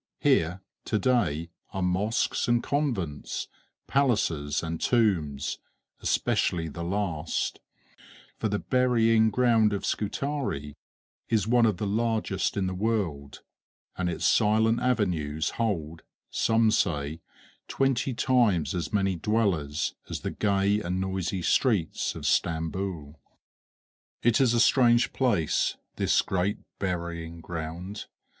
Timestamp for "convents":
2.63-3.47